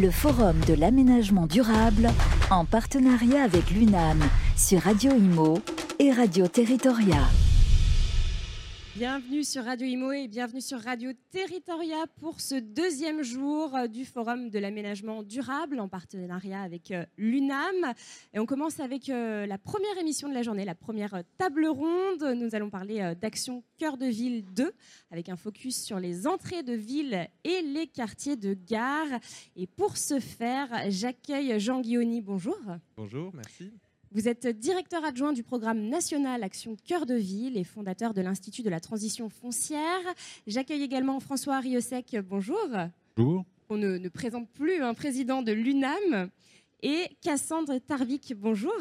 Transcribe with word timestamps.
le 0.00 0.10
Forum 0.10 0.58
de 0.66 0.74
l'aménagement 0.74 1.46
durable 1.46 2.10
en 2.50 2.64
partenariat 2.64 3.42
avec 3.42 3.70
l'UNAM 3.70 4.20
sur 4.56 4.80
Radio 4.80 5.12
Imo 5.12 5.60
et 5.98 6.10
Radio 6.10 6.46
Territoria. 6.48 7.43
Bienvenue 8.96 9.42
sur 9.42 9.64
Radio 9.64 9.88
Imo 9.88 10.12
et 10.12 10.28
bienvenue 10.28 10.60
sur 10.60 10.80
Radio 10.80 11.10
Territoria 11.32 12.06
pour 12.20 12.40
ce 12.40 12.54
deuxième 12.54 13.24
jour 13.24 13.74
euh, 13.74 13.88
du 13.88 14.04
Forum 14.04 14.50
de 14.50 14.58
l'aménagement 14.60 15.24
durable 15.24 15.80
en 15.80 15.88
partenariat 15.88 16.62
avec 16.62 16.92
euh, 16.92 17.04
l'UNAM. 17.18 17.92
Et 18.34 18.38
on 18.38 18.46
commence 18.46 18.78
avec 18.78 19.08
euh, 19.08 19.46
la 19.46 19.58
première 19.58 19.98
émission 19.98 20.28
de 20.28 20.34
la 20.34 20.42
journée, 20.42 20.64
la 20.64 20.76
première 20.76 21.24
table 21.38 21.66
ronde. 21.66 22.22
Nous 22.36 22.54
allons 22.54 22.70
parler 22.70 23.14
d'Action 23.20 23.64
Cœur 23.78 23.96
de 23.96 24.06
Ville 24.06 24.44
2 24.54 24.72
avec 25.10 25.28
un 25.28 25.36
focus 25.36 25.82
sur 25.82 25.98
les 25.98 26.28
entrées 26.28 26.62
de 26.62 26.74
ville 26.74 27.28
et 27.42 27.62
les 27.62 27.88
quartiers 27.88 28.36
de 28.36 28.54
gare. 28.54 29.18
Et 29.56 29.66
pour 29.66 29.96
ce 29.96 30.20
faire, 30.20 30.68
j'accueille 30.88 31.58
Jean 31.58 31.80
Guioni. 31.80 32.20
Bonjour. 32.20 32.60
Bonjour, 32.96 33.32
merci. 33.34 33.72
Vous 34.14 34.28
êtes 34.28 34.46
directeur 34.46 35.04
adjoint 35.04 35.32
du 35.32 35.42
programme 35.42 35.88
national 35.88 36.44
Action 36.44 36.76
Cœur 36.86 37.04
de 37.04 37.16
Ville 37.16 37.56
et 37.56 37.64
fondateur 37.64 38.14
de 38.14 38.20
l'Institut 38.20 38.62
de 38.62 38.70
la 38.70 38.78
transition 38.78 39.28
foncière. 39.28 40.00
J'accueille 40.46 40.84
également 40.84 41.18
François 41.18 41.58
Riosec. 41.58 42.16
Bonjour. 42.24 42.56
Bonjour. 43.16 43.44
On 43.68 43.76
ne, 43.76 44.08
présente 44.08 44.48
plus 44.50 44.80
un 44.80 44.94
président 44.94 45.42
de 45.42 45.50
l'UNAM. 45.50 46.30
Et 46.84 47.08
Cassandre 47.22 47.76
Tarvik. 47.78 48.34
Bonjour 48.36 48.78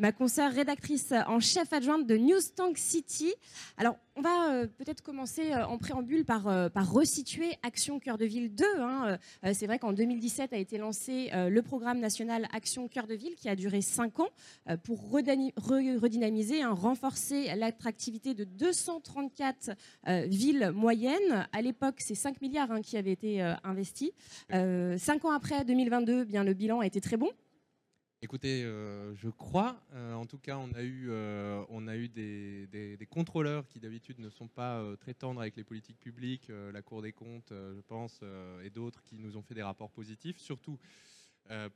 ma 0.00 0.12
consoeur 0.12 0.52
rédactrice 0.52 1.12
en 1.26 1.40
chef 1.40 1.72
adjointe 1.72 2.06
de 2.06 2.16
News 2.16 2.40
Tank 2.54 2.78
City. 2.78 3.34
Alors, 3.78 3.96
on 4.14 4.20
va 4.20 4.52
euh, 4.52 4.66
peut-être 4.66 5.02
commencer 5.02 5.52
euh, 5.52 5.66
en 5.66 5.76
préambule 5.76 6.24
par, 6.24 6.46
euh, 6.46 6.68
par 6.68 6.92
resituer 6.92 7.56
Action 7.64 7.98
Cœur 7.98 8.16
de 8.16 8.24
Ville 8.24 8.54
2. 8.54 8.64
Hein. 8.78 9.18
C'est 9.52 9.66
vrai 9.66 9.80
qu'en 9.80 9.92
2017 9.92 10.52
a 10.52 10.56
été 10.56 10.78
lancé 10.78 11.30
le 11.32 11.60
programme 11.62 11.98
national 11.98 12.46
Action 12.52 12.86
Cœur 12.86 13.06
de 13.06 13.14
Ville 13.14 13.34
qui 13.34 13.48
a 13.48 13.56
duré 13.56 13.80
5 13.80 14.20
ans 14.20 14.28
pour 14.84 15.10
redynamiser, 15.10 16.62
hein, 16.62 16.72
renforcer 16.72 17.54
l'attractivité 17.56 18.34
de 18.34 18.44
234 18.44 19.70
villes 20.26 20.70
moyennes. 20.74 21.48
À 21.52 21.62
l'époque, 21.62 21.96
c'est 21.98 22.14
5 22.14 22.40
milliards 22.40 22.70
hein, 22.70 22.82
qui 22.82 22.96
avaient 22.96 23.12
été 23.12 23.40
investis. 23.64 24.10
5 24.50 25.24
ans 25.24 25.32
après, 25.32 25.64
2022, 25.64 26.24
bien, 26.24 26.44
le 26.44 26.54
bilan 26.54 26.80
a 26.80 26.86
été 26.86 27.00
très 27.00 27.16
bon. 27.16 27.30
Écoutez, 28.20 28.64
euh, 28.64 29.14
je 29.14 29.28
crois. 29.28 29.80
Euh, 29.94 30.12
en 30.14 30.26
tout 30.26 30.38
cas, 30.38 30.56
on 30.56 30.72
a 30.74 30.82
eu, 30.82 31.06
euh, 31.08 31.62
on 31.68 31.86
a 31.86 31.96
eu 31.96 32.08
des, 32.08 32.66
des, 32.66 33.06
contrôleurs 33.06 33.64
qui 33.68 33.78
d'habitude 33.78 34.18
ne 34.18 34.28
sont 34.28 34.48
pas 34.48 34.82
très 34.98 35.14
tendres 35.14 35.40
avec 35.40 35.54
les 35.54 35.62
politiques 35.62 36.00
publiques, 36.00 36.50
la 36.72 36.82
Cour 36.82 37.02
des 37.02 37.12
comptes, 37.12 37.50
je 37.52 37.80
pense, 37.86 38.20
et 38.64 38.70
d'autres 38.70 39.04
qui 39.04 39.18
nous 39.18 39.36
ont 39.36 39.42
fait 39.42 39.54
des 39.54 39.62
rapports 39.62 39.90
positifs. 39.90 40.38
Surtout, 40.38 40.78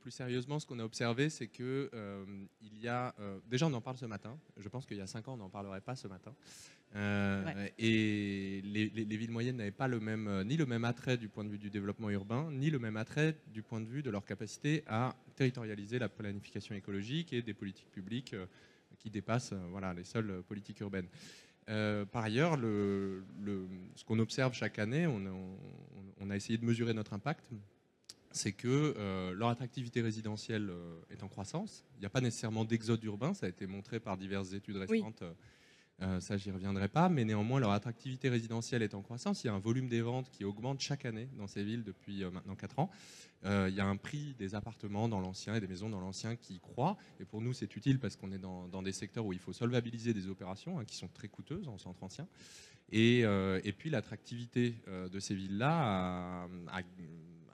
plus 0.01 0.11
sérieusement, 0.11 0.59
ce 0.59 0.65
qu'on 0.65 0.79
a 0.79 0.83
observé, 0.83 1.29
c'est 1.29 1.47
que 1.47 1.89
il 2.61 2.79
y 2.79 2.87
a, 2.87 3.15
déjà, 3.47 3.67
on 3.67 3.73
en 3.73 3.81
parle 3.81 3.97
ce 3.97 4.05
matin. 4.05 4.37
Je 4.57 4.69
pense 4.69 4.85
qu'il 4.85 4.97
y 4.97 5.01
a 5.01 5.07
cinq 5.07 5.27
ans, 5.27 5.33
on 5.33 5.37
n'en 5.37 5.49
parlerait 5.49 5.81
pas 5.81 5.95
ce 5.95 6.07
matin. 6.07 6.33
Euh, 6.95 7.67
et 7.79 8.61
les, 8.63 8.87
villes 9.17 9.31
moyennes 9.31 9.57
n'avaient 9.57 9.71
pas 9.71 9.87
le 9.87 9.99
même, 9.99 10.27
euh, 10.27 10.43
ni 10.43 10.57
le 10.57 10.67
même 10.67 10.85
attrait 10.85 11.17
du 11.17 11.27
point 11.27 11.43
de 11.43 11.49
vue 11.49 11.57
du 11.57 11.71
développement 11.71 12.09
urbain, 12.11 12.51
ni 12.51 12.69
le 12.69 12.77
même 12.77 12.97
attrait 12.97 13.35
du 13.47 13.63
point 13.63 13.81
de 13.81 13.87
vue 13.87 14.03
de 14.03 14.11
leur 14.11 14.25
capacité 14.25 14.83
à 14.85 15.15
territorialiser 15.35 15.97
la 15.97 16.07
planification 16.07 16.75
écologique 16.75 17.33
et 17.33 17.41
des 17.41 17.55
politiques 17.55 17.89
publiques 17.89 18.35
euh, 18.35 18.45
qui 18.99 19.09
dépassent 19.09 19.53
voilà, 19.71 19.93
les 19.93 20.03
seules 20.03 20.43
politiques 20.47 20.79
urbaines. 20.81 21.07
par 21.65 22.23
ailleurs, 22.23 22.55
le, 22.55 23.23
ce 23.95 24.05
qu'on 24.05 24.19
observe 24.19 24.53
chaque 24.53 24.77
année, 24.77 25.07
on, 25.07 25.57
on, 26.21 26.29
a 26.29 26.35
essayé 26.35 26.57
de 26.57 26.63
mesurer 26.63 26.93
notre 26.93 27.13
impact, 27.13 27.43
c'est 28.33 28.51
que 28.51 29.33
leur 29.35 29.49
attractivité 29.49 30.01
résidentielle 30.01 30.71
est 31.09 31.23
en 31.23 31.27
croissance. 31.27 31.85
Il 31.97 32.01
n'y 32.01 32.05
a 32.05 32.09
pas 32.09 32.21
nécessairement 32.21 32.65
d'exode 32.65 33.03
urbain, 33.03 33.33
ça 33.33 33.45
a 33.45 33.49
été 33.49 33.67
montré 33.67 33.99
par 33.99 34.17
diverses 34.17 34.53
études 34.53 34.77
récentes. 34.77 35.23
Euh, 36.01 36.19
ça, 36.19 36.37
j'y 36.37 36.51
reviendrai 36.51 36.87
pas, 36.87 37.07
mais 37.07 37.23
néanmoins, 37.23 37.59
leur 37.59 37.71
attractivité 37.71 38.29
résidentielle 38.29 38.81
est 38.81 38.95
en 38.95 39.01
croissance. 39.01 39.43
Il 39.43 39.47
y 39.47 39.49
a 39.49 39.53
un 39.53 39.59
volume 39.59 39.87
des 39.87 40.01
ventes 40.01 40.29
qui 40.29 40.43
augmente 40.43 40.81
chaque 40.81 41.05
année 41.05 41.29
dans 41.37 41.47
ces 41.47 41.63
villes 41.63 41.83
depuis 41.83 42.23
euh, 42.23 42.31
maintenant 42.31 42.55
4 42.55 42.79
ans. 42.79 42.89
Euh, 43.45 43.67
il 43.69 43.75
y 43.75 43.79
a 43.79 43.85
un 43.85 43.95
prix 43.95 44.33
des 44.37 44.55
appartements 44.55 45.07
dans 45.07 45.19
l'ancien 45.19 45.55
et 45.55 45.59
des 45.59 45.67
maisons 45.67 45.89
dans 45.89 45.99
l'ancien 45.99 46.35
qui 46.35 46.59
croît. 46.59 46.97
Et 47.19 47.25
pour 47.25 47.41
nous, 47.41 47.53
c'est 47.53 47.73
utile 47.75 47.99
parce 47.99 48.15
qu'on 48.15 48.31
est 48.31 48.39
dans, 48.39 48.81
des 48.81 48.91
secteurs 48.91 49.25
où 49.25 49.33
il 49.33 49.39
faut 49.39 49.53
solvabiliser 49.53 50.13
des 50.13 50.27
opérations 50.27 50.79
hein, 50.79 50.85
qui 50.85 50.95
sont 50.95 51.09
très 51.09 51.27
coûteuses 51.27 51.67
en 51.67 51.77
centre 51.77 52.03
ancien. 52.03 52.27
Et, 52.91 53.21
et 53.21 53.73
puis, 53.73 53.89
l'attractivité 53.89 54.75
de 54.87 55.19
ces 55.19 55.33
villes-là 55.33 56.43
a 56.43 56.47
a 56.67 56.81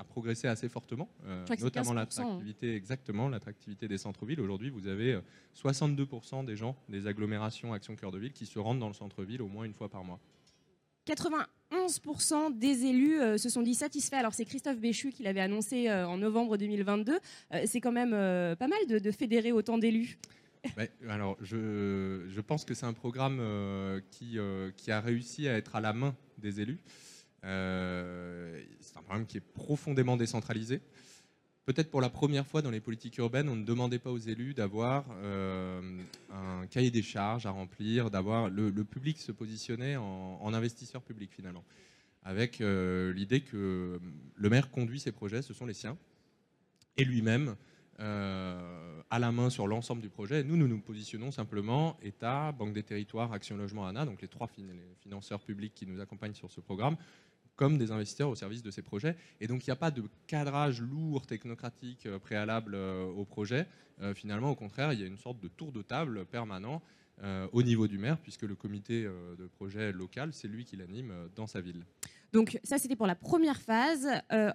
progressé 0.04 0.48
assez 0.48 0.70
fortement, 0.70 1.10
euh, 1.26 1.46
notamment 1.60 1.94
l'attractivité, 1.94 2.76
exactement, 2.76 3.28
l'attractivité 3.28 3.88
des 3.88 3.98
centres-villes. 3.98 4.42
Aujourd'hui, 4.42 4.70
vous 4.70 4.88
avez 4.88 5.20
62% 5.56 6.42
euh, 6.42 6.44
des 6.44 6.56
gens 6.56 6.76
des 6.90 7.08
agglomérations 7.08 7.74
Action 7.74 7.96
Cœur 7.96 8.12
de 8.12 8.20
Ville 8.20 8.34
qui 8.34 8.46
se 8.46 8.60
rendent 8.60 8.80
dans 8.80 8.88
le 8.88 8.94
centre-ville 8.94 9.42
au 9.42 9.48
moins 9.48 9.66
une 9.66 9.74
fois 9.74 9.90
par 9.90 10.04
mois. 10.04 10.20
91% 11.08 12.58
des 12.58 12.86
élus 12.86 13.20
euh, 13.20 13.38
se 13.38 13.50
sont 13.50 13.62
dit 13.62 13.76
satisfaits. 13.76 14.16
Alors 14.16 14.34
c'est 14.34 14.46
Christophe 14.46 14.80
Béchu 14.80 15.12
qui 15.12 15.24
l'avait 15.24 15.42
annoncé 15.42 15.92
en 15.92 16.18
novembre 16.18 16.58
2022. 16.58 17.20
c'est 17.66 17.82
quand 17.82 17.92
même 17.92 18.12
pas 18.12 18.68
mal 18.68 18.80
de, 18.88 19.12
fédérer 19.12 19.52
autant 19.52 19.78
d'élus. 19.78 20.18
alors 21.10 21.38
je, 21.42 22.26
je, 22.28 22.42
pense 22.42 22.66
que 22.66 22.74
c'est 22.74 22.86
un 22.86 22.94
programme 22.94 23.42
qui, 24.12 24.38
qui 24.76 24.92
a 24.92 25.00
réussi 25.00 25.48
à 25.48 25.58
être 25.58 25.76
à 25.76 25.82
la 25.82 25.94
main 25.94 26.16
des 26.38 26.62
élus. 26.62 26.80
Euh, 27.44 28.62
c'est 28.80 28.98
un 28.98 29.02
programme 29.02 29.26
qui 29.26 29.38
est 29.38 29.54
profondément 29.54 30.18
décentralisé. 30.18 30.82
Peut-être 31.66 31.92
pour 31.92 32.02
la 32.02 32.10
première 32.10 32.48
fois 32.48 32.62
dans 32.62 32.72
les 32.72 32.80
politiques 32.80 33.18
urbaines, 33.18 33.48
on 33.48 33.56
ne 33.56 33.64
demandait 33.64 34.00
pas 34.00 34.10
aux 34.10 34.18
élus 34.18 34.56
d'avoir 34.56 35.06
euh, 35.22 36.02
un 36.32 36.66
cahier 36.66 36.90
des 36.90 37.04
charges 37.04 37.46
à 37.46 37.52
remplir, 37.52 38.10
d'avoir 38.10 38.50
le, 38.50 38.72
public 38.84 39.20
se 39.20 39.32
positionner 39.32 39.96
en, 39.96 40.54
investisseur 40.54 41.04
public 41.04 41.32
finalement, 41.32 41.64
avec 42.24 42.60
euh, 42.60 43.14
l'idée 43.14 43.42
que 43.42 44.00
le 44.36 44.50
maire 44.50 44.72
conduit 44.72 45.00
ses 45.00 45.12
projets, 45.12 45.44
ce 45.44 45.54
sont 45.54 45.68
les 45.68 45.76
siens, 45.76 45.96
et 46.98 47.06
lui-même 47.06 47.56
à 48.00 49.20
la 49.20 49.32
main 49.32 49.50
sur 49.50 49.68
l'ensemble 49.68 50.02
du 50.02 50.10
projet. 50.10 50.44
Nous, 50.44 50.56
nous 50.56 50.68
nous 50.68 50.80
positionnons 50.80 51.32
simplement 51.32 51.98
État, 52.02 52.52
Banque 52.52 52.74
des 52.74 52.84
Territoires, 52.84 53.34
Action 53.34 53.58
Logement, 53.58 53.86
ANA, 53.86 54.06
donc 54.06 54.22
les 54.22 54.28
trois 54.28 54.50
financeurs 55.02 55.42
publics 55.42 55.74
qui 55.74 55.86
nous 55.86 56.00
accompagnent 56.00 56.34
sur 56.34 56.52
ce 56.52 56.62
programme, 56.62 56.96
comme 57.60 57.78
des 57.78 57.92
investisseurs 57.92 58.30
au 58.30 58.36
service 58.36 58.64
de 58.64 58.72
ces 58.72 58.82
projets. 58.82 59.18
Et 59.42 59.48
donc, 59.48 59.68
il 59.68 59.70
n'y 59.70 59.74
a 59.74 59.76
pas 59.76 59.92
de 59.92 60.04
cadrage 60.28 60.82
lourd, 60.82 61.28
technocratique, 61.28 62.06
euh, 62.06 62.18
préalable 62.18 62.74
euh, 62.74 63.04
au 63.04 63.26
projet. 63.26 63.68
Euh, 64.02 64.14
finalement, 64.14 64.50
au 64.50 64.56
contraire, 64.56 64.94
il 64.94 65.02
y 65.02 65.04
a 65.04 65.08
une 65.08 65.18
sorte 65.18 65.42
de 65.42 65.50
tour 65.50 65.74
de 65.74 65.82
table 65.82 66.26
permanent 66.26 66.82
au 67.52 67.64
niveau 67.64 67.90
du 67.90 67.98
maire, 67.98 68.18
puisque 68.18 68.44
le 68.44 68.56
comité 68.56 69.04
de 69.04 69.46
projet 69.48 69.92
local, 69.92 70.32
c'est 70.32 70.48
lui 70.48 70.64
qui 70.64 70.78
l'anime 70.78 71.14
dans 71.36 71.48
sa 71.48 71.60
ville. 71.60 71.84
Donc 72.34 72.60
ça, 72.64 72.78
c'était 72.78 72.96
pour 72.96 73.08
la 73.08 73.16
première 73.16 73.62
phase. 73.62 74.08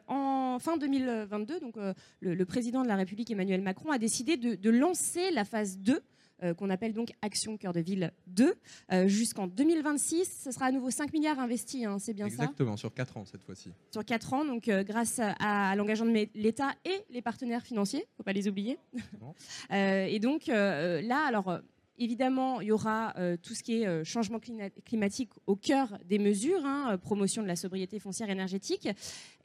en 0.09 0.59
fin 0.61 0.77
2022, 0.77 1.61
donc, 1.61 1.75
le, 2.21 2.45
président 2.45 2.83
de 2.83 2.89
la 2.89 2.97
République, 2.97 3.31
Emmanuel 3.31 3.63
Macron, 3.63 3.91
a 3.91 3.99
décidé 3.99 4.37
de, 4.37 4.55
de 4.55 4.71
lancer 4.71 5.31
la 5.31 5.45
phase 5.45 5.79
2 5.79 6.03
euh, 6.43 6.53
qu'on 6.53 6.69
appelle 6.69 6.93
donc 6.93 7.13
Action 7.23 7.57
Cœur 7.57 7.73
de 7.73 7.79
Ville 7.79 8.13
2, 8.27 8.55
euh, 8.93 9.07
jusqu'en 9.07 9.47
2026. 9.47 10.43
Ce 10.45 10.51
sera 10.51 10.67
à 10.67 10.73
nouveau 10.73 10.91
5 10.91 11.13
milliards 11.13 11.39
investis, 11.39 11.85
hein, 11.85 11.99
c'est 12.01 12.13
bien 12.13 12.29
ça 12.29 12.35
Exactement, 12.35 12.77
sur 12.77 12.93
4 12.93 13.17
ans 13.17 13.25
cette 13.25 13.45
fois-ci. 13.45 13.71
Sur 13.93 14.05
4 14.05 14.33
ans, 14.33 14.45
donc 14.45 14.69
euh, 14.69 14.83
grâce 14.83 15.21
à, 15.21 15.77
l'engagement 15.77 16.07
de 16.07 16.29
l'État 16.35 16.73
et 16.85 17.05
les 17.11 17.23
partenaires 17.23 17.63
financiers, 17.63 18.01
il 18.01 18.11
ne 18.11 18.17
faut 18.17 18.23
pas 18.25 18.33
les 18.33 18.49
oublier. 18.49 18.79
et 19.71 20.19
donc 20.19 20.47
là, 20.49 21.25
alors 21.27 21.61
Évidemment, 21.99 22.61
il 22.61 22.69
y 22.69 22.73
aura 22.73 23.15
tout 23.43 23.55
ce 23.55 23.63
qui 23.63 23.83
est 23.83 24.05
changement 24.05 24.41
climatique 24.85 25.31
au 25.47 25.57
cœur 25.57 25.99
des 26.07 26.19
mesures, 26.19 26.65
hein, 26.65 26.99
promotion 26.99 27.43
de 27.43 27.47
la 27.47 27.57
sobriété 27.57 27.99
foncière 27.99 28.31
énergétique. 28.31 28.89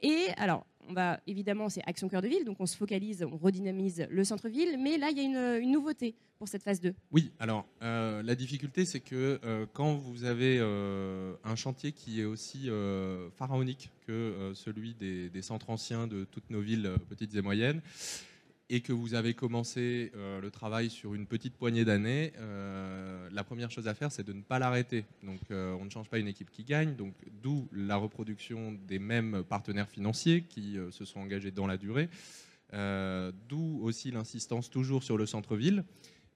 Et 0.02 0.26
alors, 0.36 0.66
on 0.88 0.92
va 0.92 1.20
évidemment, 1.26 1.68
c'est 1.68 1.82
Action 1.86 2.08
Cœur 2.08 2.22
de 2.22 2.28
Ville, 2.28 2.44
donc 2.44 2.56
on 2.60 2.66
se 2.66 2.76
focalise, 2.76 3.22
on 3.22 3.36
redynamise 3.36 4.06
le 4.10 4.24
centre-ville, 4.24 4.76
mais 4.78 4.98
là, 4.98 5.10
il 5.10 5.16
y 5.16 5.20
a 5.20 5.60
une, 5.60 5.70
nouveauté 5.70 6.14
pour 6.38 6.48
cette 6.48 6.62
phase 6.62 6.80
2. 6.80 6.94
Oui, 7.12 7.30
alors 7.38 7.66
euh, 7.82 8.22
la 8.22 8.34
difficulté, 8.34 8.84
c'est 8.84 9.00
que 9.00 9.38
euh, 9.44 9.66
quand 9.72 9.94
vous 9.94 10.24
avez 10.24 10.58
euh, 10.58 11.34
un 11.44 11.54
chantier 11.54 11.92
qui 11.92 12.20
est 12.20 12.24
aussi 12.24 12.68
pharaonique 13.36 13.90
que 14.06 14.52
celui 14.54 14.94
des, 14.94 15.42
centres 15.42 15.70
anciens 15.70 16.06
de 16.06 16.24
toutes 16.24 16.50
nos 16.50 16.60
villes 16.60 16.90
petites 17.08 17.34
et 17.34 17.42
moyennes, 17.42 17.80
et 18.70 18.80
que 18.82 18.92
vous 18.92 19.14
avez 19.14 19.34
commencé 19.34 20.12
euh, 20.14 20.40
le 20.40 20.50
travail 20.52 20.90
sur 20.90 21.14
une 21.14 21.26
petite 21.26 21.56
poignée 21.56 21.84
d'années, 21.84 22.32
euh, 22.38 23.28
la 23.32 23.42
première 23.42 23.72
chose 23.72 23.88
à 23.88 23.94
faire, 23.94 24.12
c'est 24.12 24.22
de 24.22 24.32
ne 24.32 24.42
pas 24.42 24.60
l'arrêter. 24.60 25.04
Donc, 25.24 25.40
euh, 25.50 25.76
on 25.80 25.84
ne 25.84 25.90
change 25.90 26.08
pas 26.08 26.18
une 26.18 26.28
équipe 26.28 26.50
qui 26.52 26.62
gagne. 26.62 26.94
Donc, 26.94 27.14
d'où 27.42 27.68
la 27.72 27.96
reproduction 27.96 28.78
des 28.86 29.00
mêmes 29.00 29.42
partenaires 29.42 29.88
financiers 29.88 30.42
qui 30.42 30.78
se 30.92 31.04
sont 31.04 31.18
engagés 31.18 31.50
dans 31.50 31.66
la 31.66 31.76
durée. 31.76 32.08
d'où 32.72 33.80
aussi 33.82 34.12
l'insistance 34.12 34.70
toujours 34.70 35.02
sur 35.02 35.18
le 35.18 35.26
centre-ville. 35.26 35.84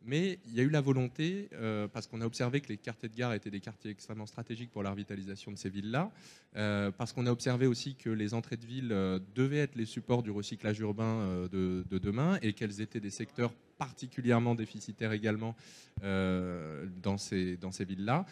Mais 0.07 0.39
il 0.47 0.55
y 0.55 0.61
a 0.61 0.63
eu 0.63 0.69
la 0.69 0.83
volonté, 0.83 1.49
euh, 1.55 1.89
parce 1.89 2.07
qu'on 2.07 2.21
a 2.21 2.27
observé 2.27 2.61
que 2.61 2.69
les 2.69 2.77
quartiers 2.77 3.09
de 3.09 3.17
gare 3.17 3.33
étaient 3.33 3.51
des 3.51 3.61
quartiers 3.61 3.91
extrêmement 3.91 4.27
stratégiques 4.27 4.71
pour 4.71 4.83
la 4.83 4.91
revitalisation 4.91 5.51
de 5.51 5.57
ces 5.57 5.71
villes-là, 5.71 6.11
euh, 6.57 6.91
parce 6.91 7.13
qu'on 7.13 7.27
a 7.27 7.31
observé 7.31 7.67
aussi 7.67 7.95
que 7.95 8.11
les 8.11 8.35
entrées 8.35 8.57
de 8.57 8.67
ville 8.67 8.93
euh, 8.93 9.19
devaient 9.35 9.59
être 9.59 9.77
les 9.77 9.87
supports 9.87 10.23
du 10.23 10.31
recyclage 10.31 10.79
urbain 10.81 11.49
de, 11.51 11.85
demain 11.91 12.39
et 12.43 12.53
qu'elles 12.53 12.81
étaient 12.81 13.01
des 13.01 13.11
secteurs 13.11 13.53
particulièrement 13.79 14.55
déficitaires 14.55 15.13
également 15.13 15.57
dans 16.03 17.19
ces, 17.19 17.57
dans 17.57 17.73
ces 17.73 17.85
villes-là 17.85 18.27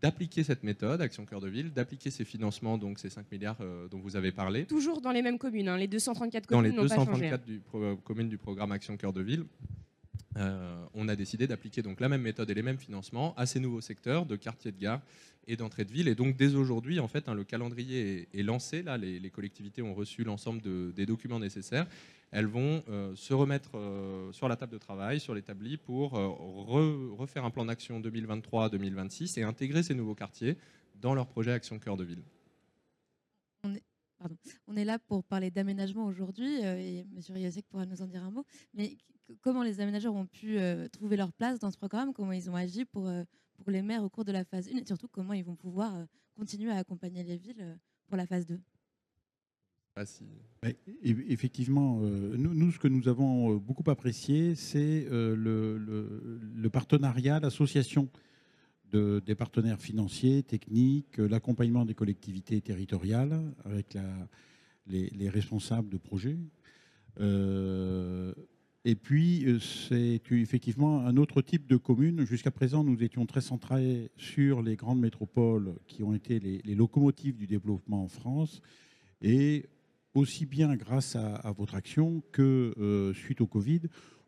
d'appliquer 0.00 0.42
cette 0.42 0.64
méthode, 0.64 1.00
Action 1.00 1.24
Cœur 1.24 1.40
de 1.40 1.48
Ville, 1.48 1.72
d'appliquer 1.72 2.10
ces 2.10 2.24
financements, 2.24 2.76
donc 2.76 2.98
ces 2.98 3.08
5 3.08 3.30
milliards 3.30 3.58
dont 3.88 4.00
vous 4.00 4.16
avez 4.16 4.32
parlé. 4.32 4.64
Toujours 4.64 5.00
dans 5.00 5.12
les 5.12 5.22
mêmes 5.22 5.38
communes, 5.38 5.68
hein, 5.68 5.76
les 5.76 5.86
234 5.86 6.46
communes. 6.46 6.74
Dans 6.74 6.82
les 6.82 6.88
234 6.88 7.44
du, 7.44 7.60
communes 8.04 8.28
du 8.28 8.36
programme 8.36 8.72
Action 8.72 8.96
Cœur 8.96 9.12
de 9.12 9.22
Ville. 9.22 9.44
Euh, 10.38 10.84
on 10.94 11.08
a 11.08 11.16
décidé 11.16 11.46
d'appliquer 11.46 11.82
donc 11.82 12.00
la 12.00 12.08
même 12.08 12.22
méthode 12.22 12.50
et 12.50 12.54
les 12.54 12.62
mêmes 12.62 12.78
financements 12.78 13.34
à 13.36 13.46
ces 13.46 13.60
nouveaux 13.60 13.80
secteurs 13.80 14.24
de 14.24 14.36
quartiers 14.36 14.72
de 14.72 14.78
gare 14.78 15.00
et 15.46 15.56
d'entrée 15.56 15.84
de 15.84 15.92
ville. 15.92 16.08
Et 16.08 16.14
donc 16.14 16.36
dès 16.36 16.54
aujourd'hui, 16.54 17.00
en 17.00 17.08
fait, 17.08 17.28
hein, 17.28 17.34
le 17.34 17.44
calendrier 17.44 18.28
est, 18.32 18.42
lancé. 18.42 18.82
Là, 18.82 18.96
les, 18.96 19.30
collectivités 19.30 19.82
ont 19.82 19.94
reçu 19.94 20.24
l'ensemble 20.24 20.62
des 20.92 21.06
documents 21.06 21.40
nécessaires. 21.40 21.86
Elles 22.30 22.46
vont 22.46 22.82
euh, 22.88 23.14
se 23.14 23.34
remettre 23.34 23.72
euh, 23.74 24.32
sur 24.32 24.48
la 24.48 24.56
table 24.56 24.72
de 24.72 24.78
travail, 24.78 25.20
sur 25.20 25.34
l'établi, 25.34 25.76
pour 25.76 26.12
refaire 26.12 27.44
un 27.44 27.50
plan 27.50 27.66
d'action 27.66 28.00
2023-2026 28.00 29.38
et 29.38 29.42
intégrer 29.42 29.82
ces 29.82 29.94
nouveaux 29.94 30.14
quartiers 30.14 30.56
dans 31.00 31.14
leur 31.14 31.26
projet 31.26 31.52
Action 31.52 31.78
Cœur 31.78 31.96
de 31.96 32.04
Ville. 32.04 32.22
On 34.66 34.76
est, 34.76 34.84
là 34.84 34.98
pour 34.98 35.24
parler 35.24 35.50
d'aménagement 35.50 36.06
aujourd'hui, 36.06 36.60
et 36.60 37.00
M. 37.00 37.20
Riosek 37.30 37.66
pourra 37.68 37.86
nous 37.86 38.02
en 38.02 38.06
dire 38.06 38.22
un 38.24 38.30
mot. 38.30 38.44
Mais 38.74 38.96
comment 39.40 39.62
les 39.62 39.80
aménageurs 39.80 40.14
ont 40.14 40.26
pu 40.26 40.58
euh, 40.58 40.88
trouver 40.88 41.16
leur 41.16 41.32
place 41.32 41.58
dans 41.58 41.70
ce 41.70 41.76
programme, 41.76 42.12
comment 42.12 42.32
ils 42.32 42.50
ont 42.50 42.56
agi 42.56 42.84
pour, 42.84 43.08
euh, 43.08 43.24
pour 43.58 43.70
les 43.70 43.82
maires 43.82 44.02
au 44.02 44.08
cours 44.08 44.24
de 44.24 44.32
la 44.32 44.44
phase 44.44 44.68
1 44.68 44.78
et 44.78 44.86
surtout 44.86 45.08
comment 45.08 45.32
ils 45.32 45.44
vont 45.44 45.56
pouvoir 45.56 45.96
euh, 45.96 46.04
continuer 46.36 46.70
à 46.70 46.76
accompagner 46.76 47.22
les 47.22 47.36
villes 47.36 47.78
pour 48.06 48.16
la 48.16 48.26
phase 48.26 48.46
2. 48.46 48.60
Ah, 49.94 50.04
effectivement, 51.02 51.98
nous, 52.00 52.54
nous, 52.54 52.72
ce 52.72 52.78
que 52.78 52.88
nous 52.88 53.08
avons 53.08 53.56
beaucoup 53.56 53.90
apprécié, 53.90 54.54
c'est 54.54 55.04
le, 55.10 55.76
le, 55.76 56.70
partenariat, 56.70 57.40
l'association 57.40 58.08
de, 58.92 59.22
des 59.24 59.34
partenaires 59.34 59.80
financiers, 59.80 60.42
techniques, 60.42 61.18
l'accompagnement 61.18 61.84
des 61.84 61.94
collectivités 61.94 62.60
territoriales 62.60 63.40
avec 63.64 63.96
les, 64.86 65.10
les, 65.10 65.28
responsables 65.28 65.88
de 65.88 65.96
projets. 65.96 66.38
Et 68.84 68.96
puis, 68.96 69.44
euh, 69.46 69.60
c'est 69.60 70.20
effectivement 70.32 71.06
un 71.06 71.16
autre 71.16 71.40
type 71.40 71.68
de 71.68 71.76
commune. 71.76 72.24
Jusqu'à 72.24 72.50
présent, 72.50 72.82
nous 72.82 73.04
étions 73.04 73.26
très 73.26 73.40
centrés 73.40 74.10
sur 74.16 74.60
les 74.60 74.74
grandes 74.74 74.98
métropoles 74.98 75.74
qui 75.86 76.02
ont 76.02 76.14
été 76.14 76.40
les, 76.40 76.74
locomotives 76.74 77.36
du 77.36 77.46
développement 77.46 78.02
en 78.02 78.08
France. 78.08 78.60
Et 79.20 79.66
aussi 80.14 80.46
bien 80.46 80.74
grâce 80.74 81.14
à, 81.14 81.52
votre 81.56 81.76
action 81.76 82.24
que 82.32 82.74
euh, 82.76 83.14
suite 83.14 83.40
au 83.40 83.46
Covid, 83.46 83.82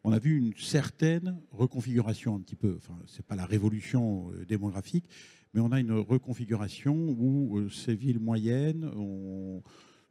on 0.05 0.13
a 0.13 0.19
vu 0.19 0.37
une 0.37 0.55
certaine 0.55 1.41
reconfiguration 1.51 2.37
un 2.37 2.41
petit 2.41 2.57
peu. 2.57 2.77
Enfin, 2.77 2.99
ce 3.07 3.19
n'est 3.19 3.25
pas 3.25 3.37
la 3.37 3.47
révolution 3.47 4.31
euh, 4.31 4.45
démographique, 4.45 5.09
mais 5.53 5.61
on 5.61 5.73
a 5.73 5.81
une 5.81 5.93
reconfiguration 5.93 6.95
où 6.95 7.69
ces 7.71 7.95
villes 7.95 8.21
moyennes 8.21 8.91
ont 8.97 9.63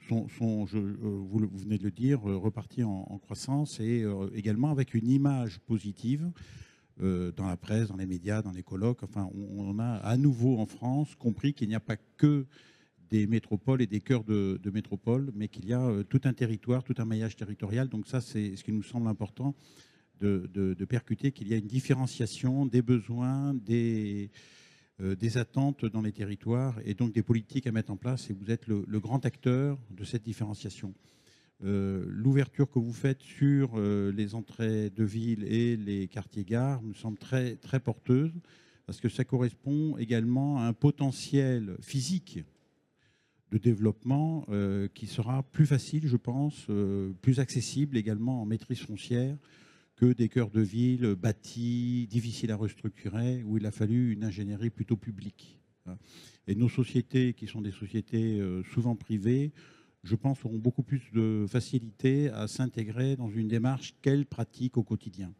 sont, 0.07 0.67
euh, 0.73 0.95
vous, 1.03 1.47
venez 1.53 1.77
de 1.77 1.83
le 1.83 1.91
dire, 1.91 2.27
euh, 2.29 2.37
repartis 2.37 2.83
en, 2.83 3.19
croissance 3.19 3.79
et 3.79 4.03
euh, 4.03 4.29
également 4.33 4.71
avec 4.71 4.93
une 4.93 5.09
image 5.09 5.59
positive 5.59 6.31
dans 6.99 7.47
la 7.47 7.57
presse, 7.57 7.87
dans 7.87 7.97
les 7.97 8.05
médias, 8.05 8.43
dans 8.43 8.51
les 8.51 8.61
colloques. 8.61 9.01
Enfin, 9.01 9.27
on, 9.33 9.79
a 9.79 9.95
à 9.95 10.15
nouveau 10.15 10.59
en 10.59 10.67
France 10.67 11.15
compris 11.15 11.55
qu'il 11.55 11.67
n'y 11.67 11.73
a 11.73 11.79
pas 11.79 11.97
que 12.17 12.45
des 13.09 13.27
métropoles 13.27 13.81
et 13.81 13.87
des 13.87 14.01
cœurs 14.01 14.23
de, 14.23 14.59
métropoles, 14.73 15.31
mais 15.35 15.47
qu'il 15.47 15.65
y 15.65 15.73
a 15.73 16.03
tout 16.09 16.21
un 16.23 16.33
territoire, 16.33 16.83
tout 16.83 16.95
un 16.97 17.05
maillage 17.05 17.35
territorial. 17.35 17.89
Donc 17.89 18.07
ça, 18.07 18.21
c'est 18.21 18.55
ce 18.55 18.63
qui 18.63 18.71
nous 18.71 18.83
semble 18.83 19.07
important 19.07 19.55
de, 20.21 20.85
percuter, 20.85 21.31
qu'il 21.31 21.47
y 21.47 21.53
a 21.53 21.57
une 21.57 21.67
différenciation 21.67 22.65
des 22.65 22.81
besoins, 22.81 23.53
des, 23.53 24.29
euh, 25.01 25.15
des 25.15 25.37
attentes 25.37 25.85
dans 25.85 26.01
les 26.01 26.11
territoires 26.11 26.79
et 26.85 26.93
donc 26.93 27.13
des 27.13 27.23
politiques 27.23 27.67
à 27.67 27.71
mettre 27.71 27.91
en 27.91 27.97
place. 27.97 28.29
Et 28.29 28.33
vous 28.33 28.51
êtes 28.51 28.67
le, 28.67 28.99
grand 28.99 29.25
acteur 29.25 29.77
de 29.91 30.03
cette 30.03 30.23
différenciation. 30.23 30.93
Euh, 31.63 32.05
l'ouverture 32.07 32.69
que 32.69 32.79
vous 32.79 32.93
faites 32.93 33.21
sur 33.21 33.71
euh, 33.75 34.11
les 34.11 34.35
entrées 34.35 34.89
de 34.89 35.03
ville 35.03 35.43
et 35.45 35.77
les 35.77 36.07
quartiers-gares 36.07 36.81
me 36.81 36.93
semble 36.93 37.17
très, 37.17 37.55
très 37.55 37.79
porteuse 37.79 38.33
parce 38.85 38.99
que 38.99 39.07
ça 39.07 39.23
correspond 39.23 39.97
également 39.97 40.59
à 40.59 40.63
un 40.63 40.73
potentiel 40.73 41.77
physique 41.81 42.39
de 43.53 43.57
développement 43.59 44.47
qui 44.95 45.05
sera 45.05 45.43
plus 45.43 45.67
facile, 45.67 46.07
je 46.07 46.17
pense, 46.17 46.67
plus 47.21 47.39
accessible 47.39 47.97
également 47.97 48.41
en 48.41 48.45
maîtrise 48.45 48.79
foncière 48.79 49.37
que 49.95 50.11
des 50.11 50.27
cœurs 50.27 50.49
de 50.49 50.61
ville 50.61 51.15
bâtis, 51.15 52.07
difficiles 52.09 52.51
à 52.51 52.55
restructurer, 52.55 53.43
où 53.43 53.57
il 53.57 53.65
a 53.65 53.71
fallu 53.71 54.11
une 54.11 54.23
ingénierie 54.23 54.71
plutôt 54.71 54.97
publique. 54.97 55.59
Hein. 55.85 55.97
Et 56.47 56.55
nos 56.55 56.69
sociétés, 56.69 57.33
qui 57.33 57.47
sont 57.47 57.61
des 57.61 57.71
sociétés 57.71 58.39
euh, 58.39 58.63
souvent 58.63 58.95
privées, 58.95 59.51
je 60.03 60.15
pense, 60.15 60.43
auront 60.43 60.57
beaucoup 60.57 60.83
plus 60.83 61.11
de 61.13 61.45
facilité 61.47 62.29
à 62.29 62.47
s'intégrer 62.47 63.15
dans 63.15 63.29
une 63.29 63.47
démarche 63.47 63.93
qu'elles 64.01 64.25
pratiquent 64.25 64.77
au 64.77 64.83
quotidien. 64.83 65.33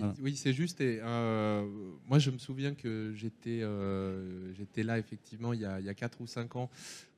Oui, 0.00 0.02
oui 0.22 0.36
c'est 0.36 0.52
juste. 0.52 0.80
Et, 0.80 1.00
euh, 1.02 1.66
moi, 2.08 2.18
je 2.18 2.30
me 2.30 2.38
souviens 2.38 2.74
que 2.74 3.12
j'étais 3.14 3.60
euh, 3.62 4.52
là, 4.76 4.98
effectivement, 4.98 5.52
il 5.52 5.60
y, 5.60 5.66
a, 5.66 5.80
il 5.80 5.86
y, 5.86 5.88
a, 5.88 5.94
4 5.94 6.20
ou 6.20 6.26
5 6.26 6.56
ans, 6.56 6.70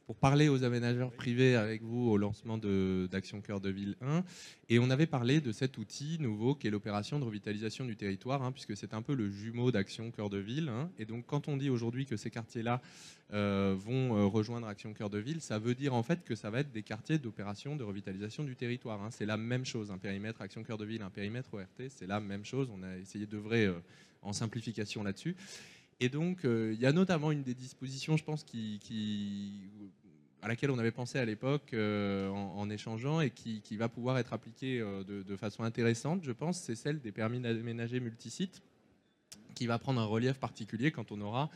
pour 0.06 0.16
parler 0.16 0.48
aux 0.48 0.64
aménageurs 0.64 1.10
privés 1.12 1.56
avec 1.56 1.82
vous 1.82 2.10
au 2.10 2.18
lancement 2.18 2.58
d'Action 2.58 3.40
Cœur 3.40 3.60
de 3.60 3.70
Ville 3.70 3.96
1. 4.02 4.22
Et 4.68 4.78
on 4.78 4.90
avait 4.90 5.06
parlé 5.06 5.40
de 5.40 5.50
cet 5.50 5.78
outil 5.78 6.18
nouveau 6.20 6.54
qui 6.54 6.66
est 6.66 6.70
l'opération 6.70 7.18
de 7.18 7.24
revitalisation 7.24 7.84
du 7.84 7.96
territoire, 7.96 8.42
hein, 8.42 8.52
puisque 8.52 8.76
c'est 8.76 8.92
un 8.92 9.02
peu 9.02 9.14
le 9.14 9.30
jumeau 9.30 9.70
d'Action 9.70 10.10
Cœur 10.10 10.28
de 10.28 10.38
Ville. 10.38 10.70
Et 10.98 11.06
donc 11.06 11.24
quand 11.26 11.48
on 11.48 11.56
dit 11.56 11.70
aujourd'hui 11.70 12.04
que 12.04 12.16
ces 12.16 12.30
quartiers-là 12.30 12.82
euh, 13.32 13.74
vont 13.78 14.16
euh, 14.16 14.26
rejoindre 14.26 14.66
Action 14.66 14.92
Cœur 14.92 15.08
de 15.08 15.18
Ville, 15.18 15.40
ça 15.40 15.58
veut 15.58 15.74
dire 15.74 15.94
en 15.94 16.02
fait 16.02 16.22
que 16.24 16.34
ça 16.34 16.50
va 16.50 16.60
être 16.60 16.72
des 16.72 16.82
quartiers 16.82 17.18
d'opération 17.18 17.74
de 17.74 17.82
revitalisation 17.82 18.44
du 18.44 18.56
territoire. 18.56 19.02
Hein. 19.02 19.08
C'est 19.10 19.26
la 19.26 19.38
même 19.38 19.64
chose, 19.64 19.90
un 19.90 19.98
périmètre 19.98 20.42
Action 20.42 20.62
Cœur 20.62 20.76
de 20.76 20.84
Ville, 20.84 21.02
un 21.02 21.10
périmètre 21.10 21.54
ORT, 21.54 21.88
c'est 21.88 22.06
la 22.06 22.20
même 22.20 22.44
chose. 22.44 22.68
On 22.72 22.82
a 22.82 22.96
essayé 22.98 23.26
d'œuvrer 23.26 23.66
euh, 23.66 23.80
en 24.20 24.34
simplification 24.34 25.02
là-dessus. 25.02 25.34
Et 26.00 26.08
donc, 26.08 26.44
euh, 26.44 26.72
il 26.74 26.80
y 26.80 26.86
a 26.86 26.92
notamment 26.92 27.30
une 27.30 27.42
des 27.42 27.54
dispositions, 27.54 28.16
je 28.16 28.24
pense, 28.24 28.44
à 30.42 30.48
laquelle 30.48 30.70
on 30.70 30.78
avait 30.78 30.90
pensé 30.90 31.18
à 31.18 31.24
l'époque 31.24 31.72
euh, 31.72 32.28
en, 32.28 32.68
échangeant 32.68 33.20
et 33.20 33.30
qui, 33.30 33.76
va 33.76 33.88
pouvoir 33.88 34.18
être 34.18 34.32
appliquée 34.32 34.80
euh, 34.80 35.04
de, 35.04 35.36
façon 35.36 35.62
intéressante, 35.62 36.22
je 36.24 36.32
pense, 36.32 36.60
c'est 36.60 36.74
celle 36.74 37.00
des 37.00 37.12
permis 37.12 37.40
d'aménager 37.40 38.00
multisites, 38.00 38.62
qui 39.54 39.66
va 39.66 39.78
prendre 39.78 40.00
un 40.00 40.04
relief 40.04 40.38
particulier 40.38 40.90
quand 40.90 41.12
on 41.12 41.20
aura 41.20 41.48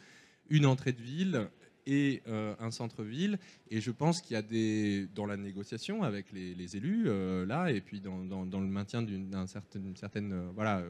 une 0.51 0.67
entrée 0.67 0.93
de 0.93 1.03
ville 1.03 1.49
et 1.89 2.23
euh, 2.29 2.55
un 2.61 2.71
centre-ville. 2.71 3.39
Et 3.71 3.81
je 3.81 3.91
pense 3.91 4.21
qu'il 4.21 4.35
y 4.35 4.37
a 4.37 4.43
des, 4.43 5.09
dans 5.15 5.27
la 5.27 5.37
négociation 5.37 6.03
avec 6.03 6.27
les, 6.33 6.77
élus, 6.77 7.05
euh, 7.07 7.47
là, 7.47 7.71
et 7.71 7.81
puis 7.81 8.01
dans, 8.01 8.21
le 8.21 8.67
maintien 8.67 9.03
d'une 9.03 9.47
certaine, 9.47 9.97
certaine 9.97 10.33
euh, 10.33 10.49
voilà, 10.55 10.83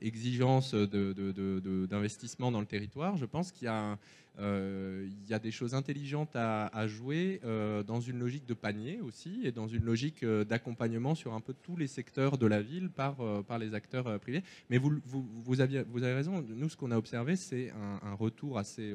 exigence 0.00 0.74
d'investissement 0.74 2.50
dans 2.50 2.60
le 2.60 2.66
territoire, 2.66 3.16
je 3.18 3.26
pense 3.26 3.52
qu'il 3.52 3.68
y, 3.68 5.28
y, 5.28 5.34
a 5.34 5.38
des 5.38 5.50
choses 5.50 5.74
intelligentes 5.74 6.34
à, 6.34 6.86
jouer 6.86 7.40
dans 7.86 8.00
une 8.00 8.18
logique 8.18 8.46
de 8.46 8.54
panier 8.54 9.00
aussi, 9.00 9.40
et 9.44 9.52
dans 9.52 9.68
une 9.68 9.84
logique 9.84 10.24
d'accompagnement 10.24 11.14
sur 11.14 11.34
un 11.34 11.40
peu 11.40 11.54
tous 11.62 11.76
les 11.76 11.88
secteurs 11.88 12.38
de 12.38 12.46
la 12.46 12.62
ville 12.62 12.88
par, 12.88 13.16
par 13.44 13.58
les 13.58 13.74
acteurs 13.74 14.18
privés. 14.20 14.42
Mais 14.70 14.78
vous, 14.78 14.92
vous, 15.04 15.28
vous, 15.44 15.60
aviez, 15.60 15.82
vous 15.88 16.02
avez 16.02 16.14
raison, 16.14 16.42
nous, 16.48 16.68
ce 16.68 16.76
qu'on 16.76 16.90
a 16.90 16.96
observé, 16.96 17.36
c'est 17.36 17.70
un, 17.70 18.08
un, 18.08 18.14
retour 18.14 18.58
assez 18.58 18.94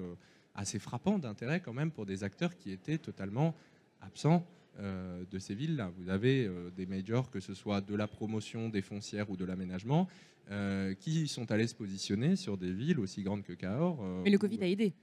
assez 0.55 0.79
frappant 0.79 1.19
d'intérêt 1.19 1.59
quand 1.59 1.73
même 1.73 1.91
pour 1.91 2.05
des 2.05 2.23
acteurs 2.23 2.55
qui 2.57 2.71
étaient 2.71 2.97
totalement 2.97 3.55
absents 4.01 4.45
euh, 4.79 5.23
de 5.29 5.39
ces 5.39 5.53
villes-là. 5.53 5.91
Vous 5.97 6.09
avez 6.09 6.45
euh, 6.45 6.71
des 6.71 6.85
majors, 6.85 7.29
que 7.29 7.39
ce 7.39 7.53
soit 7.53 7.81
de 7.81 7.95
la 7.95 8.07
promotion 8.07 8.69
des 8.69 8.81
foncières 8.81 9.29
ou 9.29 9.37
de 9.37 9.45
l'aménagement, 9.45 10.07
euh, 10.49 10.93
qui 10.95 11.27
sont 11.27 11.51
allés 11.51 11.67
se 11.67 11.75
positionner 11.75 12.35
sur 12.35 12.57
des 12.57 12.71
villes 12.71 12.99
aussi 12.99 13.21
grandes 13.21 13.43
que 13.43 13.53
Cahors. 13.53 14.03
Mais 14.23 14.31
le 14.31 14.39
Covid 14.39 14.63
a 14.63 14.67
aidé. 14.67 14.93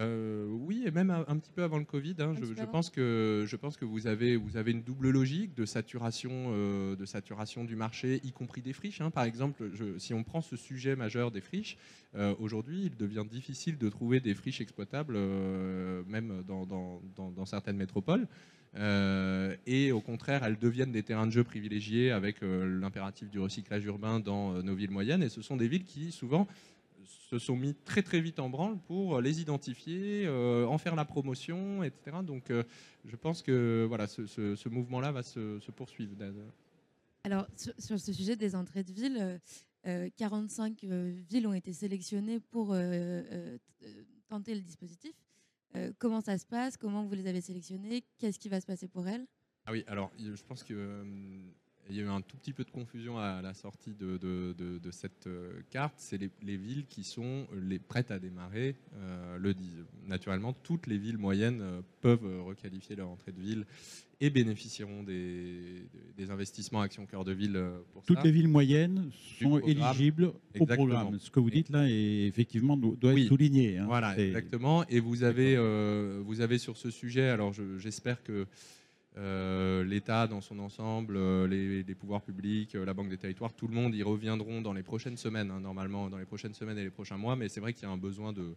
Euh, 0.00 0.46
oui, 0.48 0.84
et 0.86 0.90
même 0.90 1.10
un, 1.10 1.36
petit 1.36 1.50
peu 1.52 1.62
avant 1.62 1.78
le 1.78 1.84
Covid. 1.84 2.16
Hein, 2.20 2.34
je, 2.34 2.64
pense 2.64 2.90
que, 2.90 3.44
je 3.46 3.56
pense 3.56 3.76
que 3.76 3.84
vous 3.84 4.06
avez, 4.06 4.36
vous 4.36 4.56
avez 4.56 4.72
une 4.72 4.82
double 4.82 5.10
logique 5.10 5.54
de 5.54 5.66
saturation, 5.66 6.30
euh, 6.32 6.96
de 6.96 7.04
saturation 7.04 7.64
du 7.64 7.76
marché, 7.76 8.20
y 8.24 8.32
compris 8.32 8.62
des 8.62 8.72
friches. 8.72 9.00
Hein. 9.00 9.10
Par 9.10 9.24
exemple, 9.24 9.70
si 9.98 10.14
on 10.14 10.24
prend 10.24 10.40
ce 10.40 10.56
sujet 10.56 10.96
majeur 10.96 11.30
des 11.30 11.42
friches, 11.42 11.76
euh, 12.14 12.34
aujourd'hui, 12.38 12.84
il 12.86 12.96
devient 12.96 13.24
difficile 13.30 13.76
de 13.76 13.88
trouver 13.90 14.20
des 14.20 14.34
friches 14.34 14.60
exploitables, 14.60 15.18
même 16.06 16.42
dans, 16.46 16.66
dans, 16.66 17.46
certaines 17.46 17.76
métropoles. 17.76 18.26
Euh, 18.76 19.56
et 19.66 19.90
au 19.92 20.00
contraire, 20.00 20.44
elles 20.44 20.58
deviennent 20.58 20.92
des 20.92 21.02
terrains 21.02 21.26
de 21.26 21.32
jeu 21.32 21.42
privilégiés 21.42 22.12
avec 22.12 22.42
euh, 22.42 22.80
l'impératif 22.80 23.28
du 23.28 23.40
recyclage 23.40 23.84
urbain 23.84 24.20
dans 24.20 24.54
euh, 24.54 24.62
nos 24.62 24.74
villes 24.74 24.90
moyennes. 24.90 25.22
Et 25.22 25.28
ce 25.28 25.42
sont 25.42 25.56
des 25.56 25.68
villes 25.68 25.84
qui, 25.84 26.12
souvent, 26.12 26.46
se 27.30 27.38
sont 27.38 27.56
mis 27.56 27.74
très 27.74 28.02
très 28.02 28.20
vite 28.20 28.40
en 28.40 28.50
branle 28.50 28.78
pour 28.78 29.20
les 29.20 29.40
identifier, 29.40 30.28
en 30.28 30.78
faire 30.78 30.96
la 30.96 31.04
promotion, 31.04 31.84
etc. 31.84 32.18
Donc 32.24 32.50
je 33.04 33.16
pense 33.16 33.42
que 33.42 33.84
voilà, 33.88 34.06
ce, 34.06 34.68
mouvement-là 34.68 35.12
va 35.12 35.22
se, 35.22 35.70
poursuivre. 35.70 36.16
Alors 37.24 37.46
sur, 37.78 38.00
ce 38.00 38.12
sujet 38.12 38.34
des 38.34 38.56
entrées 38.56 38.82
de 38.82 38.92
ville, 38.92 39.40
45 40.16 40.82
villes 40.82 41.46
ont 41.46 41.54
été 41.54 41.72
sélectionnées 41.72 42.40
pour 42.40 42.74
tenter 44.28 44.54
le 44.54 44.60
dispositif. 44.60 45.14
Euh, 45.76 45.92
comment 45.98 46.20
ça 46.20 46.38
se 46.38 46.46
passe? 46.46 46.76
Comment 46.76 47.04
vous 47.04 47.14
les 47.14 47.26
avez 47.26 47.40
sélectionnés 47.40 48.04
Qu'est-ce 48.18 48.38
qui 48.38 48.48
va 48.48 48.60
se 48.60 48.66
passer 48.66 48.88
pour 48.88 49.06
elles? 49.06 49.26
Ah 49.66 49.72
oui, 49.72 49.84
alors 49.86 50.10
je 50.18 50.42
pense 50.42 50.64
qu'il 50.64 50.76
euh, 51.90 51.96
y 51.96 52.00
a 52.00 52.04
eu 52.04 52.08
un 52.08 52.20
tout 52.20 52.36
petit 52.36 52.52
peu 52.52 52.64
de 52.64 52.70
confusion 52.70 53.18
à 53.18 53.42
la 53.42 53.54
sortie 53.54 53.94
de, 53.94 54.16
de, 54.18 54.90
cette 54.90 55.26
euh, 55.26 55.52
carte. 55.70 55.94
C'est 55.96 56.18
les, 56.18 56.56
villes 56.56 56.86
qui 56.88 57.04
sont 57.04 57.46
les 57.54 57.78
prêtes 57.78 58.10
à 58.10 58.18
démarrer 58.18 58.76
le 59.38 59.54
disent. 59.54 59.84
Naturellement, 60.06 60.52
toutes 60.52 60.86
les 60.86 60.98
villes 60.98 61.18
moyennes 61.18 61.62
peuvent 62.00 62.44
requalifier 62.44 62.96
leur 62.96 63.08
entrée 63.08 63.32
de 63.32 63.40
ville 63.40 63.64
et 64.20 64.28
bénéficieront 64.28 65.02
des, 65.02 65.86
des 66.16 66.30
investissements 66.30 66.82
Action 66.82 67.06
Cœur 67.06 67.24
de 67.24 67.32
Ville 67.32 67.58
pour 67.92 68.04
Toutes 68.04 68.22
les 68.22 68.30
villes 68.30 68.48
moyennes 68.48 69.10
sont 69.38 69.60
éligibles 69.60 70.32
au 70.58 70.66
programme. 70.66 71.18
Ce 71.18 71.30
que 71.30 71.40
vous 71.40 71.50
dites 71.50 71.70
là, 71.70 71.88
est, 71.88 72.26
effectivement, 72.26 72.76
doit 72.76 73.12
être 73.12 73.28
souligné. 73.28 73.78
Hein. 73.78 73.86
Voilà, 73.86 74.18
exactement. 74.18 74.86
Et 74.88 75.00
vous 75.00 75.22
avez, 75.22 75.56
euh, 75.56 76.20
vous 76.24 76.40
avez 76.40 76.58
sur 76.58 76.76
ce 76.76 76.90
sujet, 76.90 77.28
alors 77.28 77.52
j'espère 77.78 78.22
que 78.22 78.46
euh, 79.16 79.82
l'État 79.84 80.26
dans 80.26 80.40
son 80.40 80.58
ensemble, 80.60 81.16
euh, 81.16 81.46
les, 81.48 81.94
pouvoirs 81.94 82.22
publics, 82.22 82.74
la 82.74 82.94
Banque 82.94 83.08
des 83.08 83.18
territoires, 83.18 83.52
tout 83.52 83.66
le 83.66 83.74
monde 83.74 83.94
y 83.94 84.02
reviendront 84.02 84.62
dans 84.62 84.72
les 84.72 84.82
prochaines 84.82 85.16
semaines, 85.16 85.50
hein, 85.50 85.60
normalement, 85.60 86.08
dans 86.08 86.18
les 86.18 86.24
prochaines 86.24 86.54
semaines 86.54 86.78
et 86.78 86.84
les 86.84 86.90
prochains 86.90 87.16
mois. 87.16 87.36
Mais 87.36 87.48
c'est 87.48 87.60
vrai 87.60 87.72
qu'il 87.72 87.82
y 87.82 87.86
a 87.86 87.90
un 87.90 87.96
besoin 87.96 88.32
de 88.32 88.54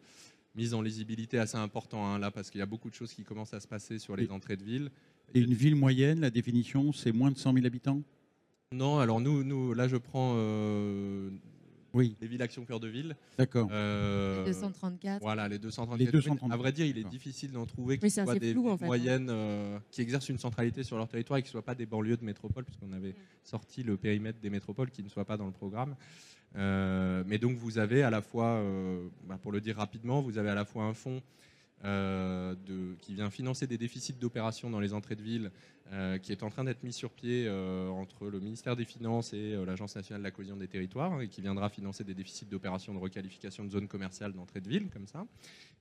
mise 0.56 0.74
en 0.74 0.82
lisibilité 0.82 1.40
assez 1.40 1.58
important 1.58 2.06
hein, 2.06 2.20
là, 2.20 2.30
parce 2.30 2.52
qu'il 2.52 2.60
y 2.60 2.62
a 2.62 2.68
beaucoup 2.68 2.90
de 2.90 2.96
choses 2.96 3.14
qui 3.14 3.24
commencent 3.24 3.54
à 3.54 3.60
se 3.60 3.68
passer 3.68 3.98
sur 3.98 4.16
les 4.16 4.30
entrées 4.32 4.56
de 4.56 4.64
ville. 4.64 4.92
Et 5.34 5.40
une 5.40 5.54
ville 5.54 5.76
moyenne, 5.76 6.20
la 6.20 6.30
définition, 6.30 6.94
c'est 6.94 7.12
moins 7.12 7.32
de 7.32 7.38
100 7.38 7.54
000 7.54 7.66
habitants? 7.66 8.02
Non, 8.72 9.00
alors 9.00 9.20
nous, 9.20 9.44
nous 9.44 9.74
là, 9.74 9.88
je 9.88 9.98
prends 9.98 10.34
euh, 10.36 11.30
oui. 11.94 12.16
les 12.22 12.28
villes 12.28 12.42
Action 12.42 12.66
Cœur 12.66 12.80
de 12.80 12.88
Ville. 12.88 13.16
D'accord. 13.38 13.68
Euh, 13.72 14.40
les 14.40 14.52
234. 14.52 15.22
Voilà, 15.22 15.48
les 15.48 15.60
234. 15.60 16.00
Les 16.00 16.12
234. 16.12 16.52
À 16.52 16.58
vrai 16.58 16.72
dire, 16.72 16.86
il 16.86 16.98
est 16.98 17.04
difficile 17.04 17.52
d'en 17.52 17.66
trouver 17.66 17.98
qui 17.98 18.10
soient 18.10 18.36
des 18.36 18.54
moyennes 18.54 19.30
euh, 19.30 19.80
qui 19.92 20.02
exercent 20.02 20.30
une 20.30 20.38
centralité 20.38 20.84
sur 20.84 20.98
leur 20.98 21.08
territoire 21.08 21.40
et 21.40 21.42
qui 21.42 21.50
ne 21.50 21.52
soient 21.52 21.62
pas 21.62 21.76
des 21.76 21.86
banlieues 21.86 22.18
de 22.18 22.26
métropole, 22.26 22.66
puisqu'on 22.66 22.94
avait 22.94 23.16
sorti 23.44 23.84
le 23.84 23.98
périmètre 23.98 24.40
des 24.40 24.50
métropoles 24.50 24.92
qui 24.92 25.04
ne 25.04 25.10
soient 25.10 25.26
pas 25.26 25.38
dans 25.38 25.48
le 25.48 25.52
programme. 25.52 25.96
mais 26.56 27.38
donc 27.38 27.58
vous 27.58 27.78
avez 27.78 28.04
à 28.04 28.10
la 28.10 28.22
fois, 28.22 28.64
bah, 29.28 29.38
pour 29.42 29.52
le 29.52 29.62
dire 29.62 29.78
rapidement, 29.78 30.22
vous 30.22 30.38
avez 30.38 30.50
à 30.50 30.56
la 30.56 30.66
fois 30.66 30.84
un 30.84 30.94
fonds 30.94 31.22
euh, 31.86 32.56
de, 32.66 32.96
qui 33.02 33.14
vient 33.14 33.30
financer 33.30 33.68
des 33.68 33.78
déficits 33.78 34.14
d'opération 34.14 34.70
dans 34.70 34.80
les 34.80 34.94
entrées 34.94 35.18
de 35.18 35.22
ville, 35.22 35.52
euh, 35.92 36.18
qui 36.18 36.32
est 36.32 36.44
en 36.44 36.50
train 36.50 36.64
d'être 36.64 36.82
mis 36.84 36.94
sur 36.94 37.12
pied 37.12 37.46
euh, 37.46 37.90
entre 37.90 38.30
le 38.30 38.40
ministère 38.40 38.76
des 38.76 38.86
Finances 38.86 39.34
et 39.34 39.54
l'Agence 39.66 39.96
nationale 39.96 40.22
de 40.22 40.24
la 40.24 40.32
cohésion 40.32 40.56
des 40.56 40.68
territoires, 40.68 41.22
et 41.22 41.28
qui 41.28 41.42
viendra 41.42 41.70
financer 41.70 42.04
des 42.04 42.14
déficits 42.14 42.46
d'opération 42.46 42.94
de 42.94 43.00
requalification 43.00 43.66
de 43.66 43.70
zones 43.70 43.88
commerciales 43.88 44.34
d'entrée 44.34 44.62
de 44.62 44.70
ville, 44.70 44.90
comme 44.90 45.08
ça. 45.08 45.26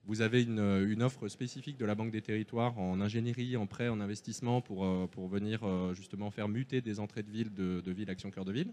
Vous 0.05 0.21
avez 0.21 0.43
une, 0.43 1.03
offre 1.03 1.29
spécifique 1.29 1.79
de 1.79 1.85
la 1.85 1.95
Banque 1.95 2.11
des 2.11 2.23
territoires 2.23 2.79
en 2.79 3.01
ingénierie, 3.01 3.57
en 3.57 3.67
prêt, 3.67 3.89
en 3.89 4.01
investissement 4.01 4.61
pour, 4.61 5.09
pour 5.11 5.29
venir 5.29 5.61
justement 5.95 6.33
faire 6.33 6.49
muter 6.49 6.81
des 6.81 6.99
entrées 6.99 7.23
de 7.23 7.31
ville 7.31 7.55
de, 7.55 7.81
de 7.81 7.93
ville 7.93 8.11
Action 8.11 8.31
Cœur 8.33 8.45
de 8.45 8.53
Ville. 8.53 8.73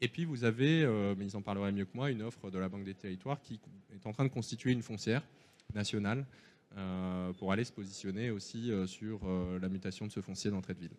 Et 0.00 0.08
puis 0.08 0.24
vous 0.24 0.42
avez, 0.42 0.84
mais 1.16 1.26
ils 1.26 1.36
en 1.36 1.42
parleraient 1.42 1.70
mieux 1.70 1.84
que 1.84 1.94
moi, 1.94 2.10
une 2.10 2.22
offre 2.22 2.50
de 2.50 2.58
la 2.58 2.68
Banque 2.68 2.84
des 2.84 2.94
territoires 2.94 3.40
qui 3.40 3.60
est 3.94 4.04
en 4.04 4.12
train 4.12 4.24
de 4.24 4.30
constituer 4.30 4.72
une 4.72 4.82
foncière 4.82 5.22
nationale 5.74 6.18
euh, 6.20 6.24
pour 7.38 7.52
aller 7.52 7.64
se 7.64 7.72
positionner 7.72 8.30
aussi 8.30 8.70
euh, 8.70 8.86
sur 8.86 9.20
euh, 9.24 9.58
la 9.60 9.68
mutation 9.68 10.06
de 10.06 10.12
ce 10.12 10.20
foncier 10.20 10.50
d'entrée 10.50 10.74
de 10.74 10.80
ville. 10.80 10.96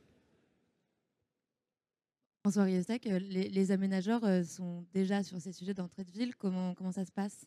François 2.43 2.63
Riosec, 2.63 3.05
les, 3.05 3.49
les, 3.49 3.71
aménageurs 3.71 4.21
sont 4.45 4.85
déjà 4.93 5.23
sur 5.23 5.39
ces 5.41 5.51
sujets 5.51 5.73
d'entrée 5.73 6.05
de 6.05 6.11
ville. 6.11 6.35
Comment, 6.37 6.73
comment 6.73 6.91
ça 6.91 7.03
se 7.05 7.11
passe? 7.11 7.45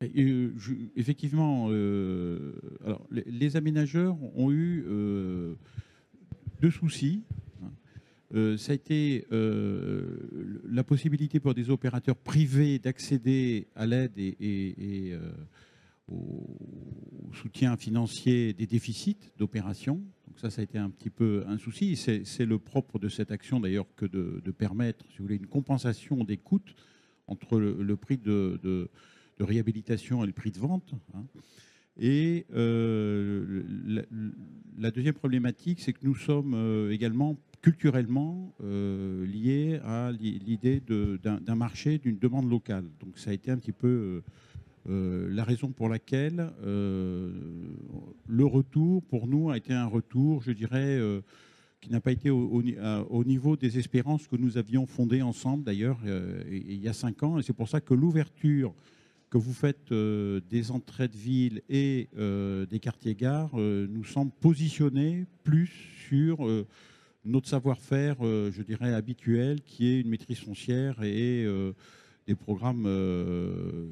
Effectivement, 0.00 1.66
alors, 1.66 3.04
les, 3.10 3.56
aménageurs 3.56 4.16
ont 4.36 4.52
eu 4.52 4.84
deux 6.60 6.70
soucis. 6.70 7.24
ça 8.32 8.70
a 8.70 8.74
été 8.74 9.26
la 9.30 10.84
possibilité 10.84 11.40
pour 11.40 11.52
des 11.52 11.68
opérateurs 11.68 12.16
privés 12.16 12.78
d'accéder 12.78 13.66
à 13.74 13.84
l'aide 13.84 14.16
et, 14.16 14.36
et, 14.38 15.08
et 15.08 15.18
au 16.08 17.30
soutien 17.32 17.76
financier 17.76 18.52
des 18.52 18.66
déficits 18.66 19.18
d'opération. 19.36 20.02
Donc 20.26 20.38
ça, 20.38 20.50
ça 20.50 20.60
a 20.60 20.64
été 20.64 20.78
un 20.78 20.90
petit 20.90 21.10
peu 21.10 21.44
un 21.46 21.58
souci. 21.58 21.96
C'est 21.96 22.46
le 22.46 22.58
propre 22.58 22.98
de 22.98 23.08
cette 23.08 23.30
action 23.30 23.60
d'ailleurs 23.60 23.86
que 23.96 24.06
de, 24.06 24.50
permettre, 24.50 25.04
si 25.10 25.18
vous 25.18 25.24
voulez, 25.24 25.36
une 25.36 25.46
compensation 25.46 26.24
des 26.24 26.36
coûts 26.36 26.60
entre 27.26 27.58
le, 27.58 27.96
prix 27.96 28.16
de, 28.16 28.90
réhabilitation 29.38 30.24
et 30.24 30.26
le 30.26 30.32
prix 30.32 30.50
de 30.50 30.58
vente. 30.58 30.94
Hein. 31.14 31.24
Et 31.98 32.46
euh, 32.54 33.62
la, 34.78 34.90
deuxième 34.90 35.14
problématique, 35.14 35.80
c'est 35.80 35.92
que 35.92 36.04
nous 36.04 36.14
sommes 36.14 36.54
euh, 36.54 36.92
également 36.92 37.36
culturellement 37.60 38.54
euh, 38.62 39.26
liés 39.26 39.80
à 39.82 40.12
l'idée 40.12 40.80
d'un 40.80 41.54
marché, 41.56 41.98
d'une 41.98 42.18
demande 42.18 42.48
locale. 42.48 42.84
Donc 43.00 43.18
ça 43.18 43.30
a 43.30 43.32
été 43.32 43.50
un 43.50 43.58
petit 43.58 43.72
peu 43.72 44.22
la 44.88 45.44
raison 45.44 45.68
pour 45.68 45.88
laquelle 45.88 46.50
euh, 46.64 47.30
le 48.26 48.44
retour, 48.46 49.02
pour 49.04 49.26
nous, 49.26 49.50
a 49.50 49.56
été 49.56 49.72
un 49.72 49.86
retour, 49.86 50.42
je 50.42 50.52
dirais, 50.52 50.98
euh, 50.98 51.20
qui 51.80 51.90
n'a 51.90 52.00
pas 52.00 52.10
été 52.10 52.30
au, 52.30 53.24
niveau 53.24 53.56
des 53.56 53.78
espérances 53.78 54.26
que 54.26 54.36
nous 54.36 54.58
avions 54.58 54.86
fondées 54.86 55.22
ensemble, 55.22 55.62
d'ailleurs, 55.62 56.00
il 56.50 56.82
y 56.82 56.88
a 56.88 56.92
cinq 56.92 57.22
ans. 57.22 57.38
Et 57.38 57.42
c'est 57.42 57.52
pour 57.52 57.68
ça 57.68 57.80
que 57.80 57.94
l'ouverture 57.94 58.74
que 59.30 59.38
vous 59.38 59.52
faites 59.52 59.92
des 59.92 60.70
entrées 60.72 61.06
de 61.06 61.16
ville 61.16 61.62
et 61.68 62.08
des 62.16 62.80
quartiers-gares 62.80 63.56
nous 63.56 64.02
semble 64.02 64.32
positionner 64.40 65.26
plus 65.44 65.70
sur 66.08 66.38
notre 67.24 67.46
savoir-faire, 67.46 68.16
je 68.20 68.62
dirais, 68.62 68.92
habituel, 68.92 69.60
qui 69.62 69.86
est 69.86 70.00
une 70.00 70.08
maîtrise 70.08 70.40
foncière 70.40 71.00
et 71.04 71.46
des 72.28 72.34
programmes 72.34 72.84
euh, 72.86 73.88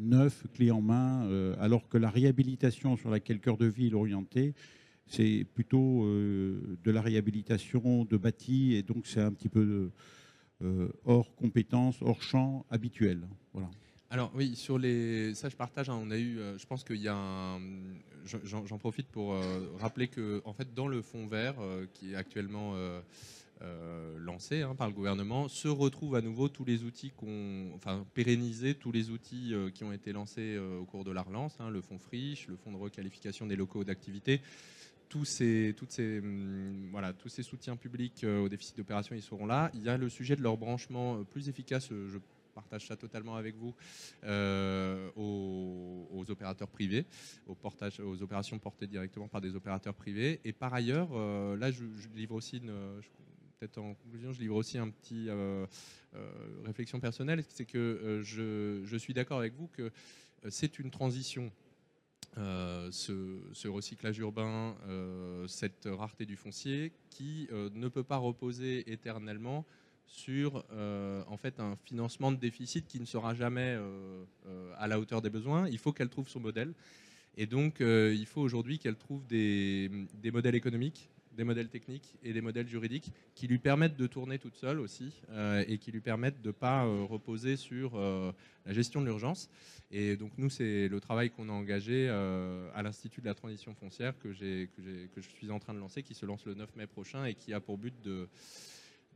neufs, 0.00 0.42
clés 0.54 0.72
en 0.72 0.80
main, 0.80 1.24
euh, 1.26 1.54
alors 1.60 1.88
que 1.88 1.98
la 1.98 2.10
réhabilitation 2.10 2.96
sur 2.96 3.10
laquelle 3.10 3.38
Cœur 3.38 3.56
de 3.56 3.66
Ville 3.66 3.94
orienté, 3.94 4.54
c'est 5.06 5.46
plutôt 5.54 6.02
euh, 6.02 6.76
de 6.82 6.90
la 6.90 7.00
réhabilitation 7.00 8.04
de 8.04 8.16
bâtis, 8.16 8.74
et 8.74 8.82
donc 8.82 9.06
c'est 9.06 9.20
un 9.20 9.32
petit 9.32 9.48
peu 9.48 9.90
hors 11.06 11.34
compétences, 11.36 12.02
hors 12.02 12.20
champ 12.22 12.66
habituel. 12.68 13.20
Voilà. 13.54 13.70
Alors 14.10 14.30
oui, 14.34 14.56
sur 14.56 14.76
les, 14.76 15.32
ça 15.34 15.48
je 15.48 15.56
partage. 15.56 15.88
Hein, 15.88 15.98
on 16.02 16.10
a 16.10 16.18
eu, 16.18 16.38
je 16.58 16.66
pense 16.66 16.84
qu'il 16.84 17.00
y 17.00 17.08
a 17.08 17.16
un, 17.16 17.60
j'en 18.44 18.76
profite 18.78 19.06
pour 19.06 19.34
rappeler 19.78 20.08
que 20.08 20.42
en 20.44 20.52
fait 20.52 20.74
dans 20.74 20.86
le 20.86 21.00
fonds 21.00 21.26
vert 21.28 21.54
qui 21.94 22.12
est 22.12 22.16
actuellement 22.16 22.74
euh, 23.62 24.16
lancé 24.18 24.62
hein, 24.62 24.74
par 24.74 24.88
le 24.88 24.94
gouvernement, 24.94 25.46
se 25.48 25.68
retrouvent 25.68 26.14
à 26.14 26.22
nouveau 26.22 26.48
tous 26.48 26.64
les 26.64 26.84
outils 26.84 27.10
qu'on, 27.10 27.70
enfin 27.74 28.06
pérenniser 28.14 28.74
tous 28.74 28.90
les 28.90 29.10
outils 29.10 29.52
euh, 29.52 29.70
qui 29.70 29.84
ont 29.84 29.92
été 29.92 30.12
lancés 30.12 30.56
euh, 30.56 30.78
au 30.78 30.86
cours 30.86 31.04
de 31.04 31.10
la 31.10 31.20
relance, 31.20 31.60
hein, 31.60 31.68
le 31.68 31.82
fonds 31.82 31.98
friche, 31.98 32.48
le 32.48 32.56
fonds 32.56 32.72
de 32.72 32.78
requalification 32.78 33.46
des 33.46 33.56
locaux 33.56 33.84
d'activité. 33.84 34.40
Tous 35.10 35.26
ces, 35.26 35.74
hum, 35.98 36.88
voilà, 36.90 37.12
tous 37.12 37.28
ces 37.28 37.42
soutiens 37.42 37.76
publics 37.76 38.24
au 38.24 38.48
déficit 38.48 38.78
d'opération, 38.78 39.14
ils 39.14 39.22
seront 39.22 39.44
là. 39.44 39.70
Il 39.74 39.82
y 39.82 39.90
a 39.90 39.98
le 39.98 40.08
sujet 40.08 40.36
de 40.36 40.42
leur 40.42 40.56
branchement 40.56 41.22
plus 41.24 41.50
efficace, 41.50 41.88
je 41.90 42.18
partage 42.54 42.86
ça 42.86 42.96
totalement 42.96 43.36
avec 43.36 43.56
vous, 43.56 43.74
aux, 45.16 46.24
opérateurs 46.28 46.68
privés, 46.68 47.06
au 47.46 47.54
portage, 47.54 47.98
aux 47.98 48.22
opérations 48.22 48.58
portées 48.58 48.86
directement 48.86 49.26
par 49.28 49.40
des 49.40 49.56
opérateurs 49.56 49.94
privés. 49.94 50.40
Et 50.44 50.52
par 50.52 50.72
ailleurs, 50.72 51.12
là, 51.56 51.72
je, 51.72 51.84
livre 52.14 52.36
aussi 52.36 52.58
une, 52.58 53.00
peut-être 53.60 53.78
en 53.78 53.92
conclusion, 53.92 54.32
je 54.32 54.40
livre 54.40 54.56
aussi 54.56 54.78
un 54.78 54.88
petit 54.88 55.28
euh, 55.28 55.66
euh, 56.14 56.32
réflexion 56.64 56.98
personnelle, 56.98 57.44
c'est 57.50 57.66
que 57.66 57.76
euh, 57.78 58.22
je, 58.22 58.96
suis 58.96 59.12
d'accord 59.12 59.38
avec 59.38 59.54
vous 59.54 59.68
que 59.68 59.90
c'est 60.48 60.78
une 60.78 60.90
transition. 60.90 61.52
Ce, 62.36 63.68
recyclage 63.68 64.18
urbain, 64.18 64.76
cette 65.48 65.86
rareté 65.90 66.24
du 66.24 66.36
foncier, 66.36 66.92
qui 67.10 67.48
ne 67.50 67.88
peut 67.88 68.04
pas 68.04 68.16
reposer 68.16 68.90
éternellement 68.90 69.66
sur 70.06 70.64
en 71.26 71.36
fait 71.36 71.58
un 71.58 71.76
financement 71.84 72.30
de 72.30 72.36
déficit 72.36 72.86
qui 72.86 73.00
ne 73.00 73.04
sera 73.04 73.34
jamais 73.34 73.76
à 74.78 74.86
la 74.86 75.00
hauteur 75.00 75.22
des 75.22 75.30
besoins. 75.30 75.68
Il 75.68 75.78
faut 75.78 75.92
qu'elle 75.92 76.08
trouve 76.08 76.28
son 76.28 76.40
modèle. 76.40 76.72
Et 77.36 77.46
donc, 77.46 77.80
il 77.80 78.26
faut 78.26 78.40
aujourd'hui 78.40 78.78
qu'elle 78.78 78.96
trouve 78.96 79.26
des, 79.26 79.90
des 80.14 80.30
modèles 80.30 80.54
économiques 80.54 81.10
des 81.40 81.44
modèles 81.44 81.70
techniques 81.70 82.18
et 82.22 82.34
des 82.34 82.42
modèles 82.42 82.68
juridiques 82.68 83.14
qui 83.34 83.46
lui 83.46 83.58
permettent 83.58 83.96
de 83.96 84.06
tourner 84.06 84.38
toute 84.38 84.56
seule 84.56 84.78
aussi 84.78 85.22
euh, 85.30 85.64
et 85.66 85.78
qui 85.78 85.90
lui 85.90 86.02
permettent 86.02 86.42
de 86.42 86.48
ne 86.48 86.52
pas 86.52 86.84
euh, 86.84 87.04
reposer 87.04 87.56
sur 87.56 87.96
euh, 87.96 88.30
la 88.66 88.74
gestion 88.74 89.00
de 89.00 89.06
l'urgence. 89.06 89.48
Et 89.90 90.16
donc 90.16 90.32
nous, 90.36 90.50
c'est 90.50 90.86
le 90.86 91.00
travail 91.00 91.30
qu'on 91.30 91.48
a 91.48 91.52
engagé 91.52 92.10
à 92.10 92.82
l'Institut 92.82 93.22
de 93.22 93.26
la 93.26 93.34
transition 93.34 93.74
foncière 93.74 94.16
que, 94.18 94.28
que, 94.28 95.06
que 95.06 95.20
je 95.20 95.28
suis 95.30 95.50
en 95.50 95.58
train 95.58 95.72
de 95.72 95.78
lancer, 95.80 96.02
qui 96.02 96.14
se 96.14 96.26
lance 96.26 96.44
le 96.44 96.54
9 96.54 96.76
mai 96.76 96.86
prochain 96.86 97.24
et 97.24 97.34
qui 97.34 97.54
a 97.54 97.60
pour 97.60 97.78
but 97.78 97.94
de 98.04 98.28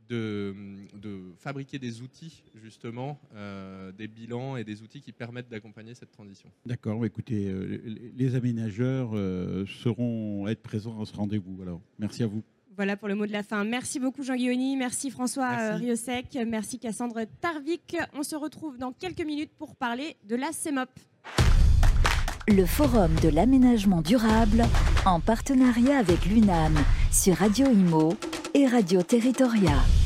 de, 0.09 1.33
fabriquer 1.37 1.79
des 1.79 2.01
outils, 2.01 2.43
justement, 2.55 3.19
euh, 3.35 3.91
des 3.91 4.07
bilans 4.07 4.57
et 4.57 4.63
des 4.63 4.81
outils 4.81 5.01
qui 5.01 5.11
permettent 5.11 5.49
d'accompagner 5.49 5.93
cette 5.93 6.11
transition. 6.11 6.49
D'accord, 6.65 6.99
bah, 6.99 7.07
écoutez, 7.07 7.47
euh, 7.47 7.81
les 8.15 8.35
aménageurs 8.35 9.11
euh, 9.13 9.65
seront 9.65 10.47
être 10.47 10.61
présents 10.61 11.01
à 11.01 11.05
ce 11.05 11.15
rendez-vous. 11.15 11.61
Alors, 11.61 11.81
merci 11.99 12.23
à 12.23 12.27
vous. 12.27 12.43
Voilà 12.75 12.97
pour 12.97 13.07
le 13.07 13.15
mot 13.15 13.25
de 13.25 13.31
la 13.31 13.43
fin. 13.43 13.63
Merci 13.63 14.01
beaucoup 14.01 14.21
Jean 14.21 14.35
Guilloni, 14.35 14.75
merci 14.75 15.09
François 15.09 15.75
Riosec, 15.75 16.37
merci 16.45 16.77
Cassandre 16.77 17.21
Tarvik. 17.39 17.95
On 18.13 18.21
se 18.21 18.35
retrouve 18.35 18.77
dans 18.77 18.91
quelques 18.91 19.25
minutes 19.25 19.51
pour 19.57 19.77
parler 19.77 20.17
de 20.27 20.35
la 20.35 20.51
CEMOP. 20.51 20.89
Le 22.49 22.65
Forum 22.65 23.15
de 23.23 23.29
l'aménagement 23.29 24.01
durable 24.01 24.65
en 25.05 25.21
partenariat 25.21 25.97
avec 25.99 26.25
l'UNAM 26.25 26.75
sur 27.11 27.37
Radio 27.37 27.65
Imo 27.67 28.17
et 28.55 28.67
Radio 28.67 29.03
Territoria. 29.03 30.04